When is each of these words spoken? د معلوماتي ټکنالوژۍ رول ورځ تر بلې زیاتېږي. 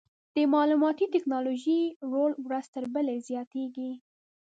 د 0.35 0.37
معلوماتي 0.53 1.05
ټکنالوژۍ 1.13 1.81
رول 2.11 2.31
ورځ 2.47 2.65
تر 2.75 2.83
بلې 2.93 3.15
زیاتېږي. 3.29 3.91